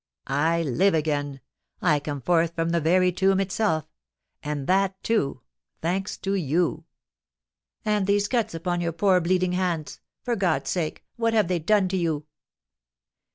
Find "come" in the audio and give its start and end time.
1.99-2.21